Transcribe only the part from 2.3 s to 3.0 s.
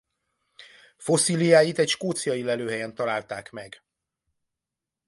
lelőhelyen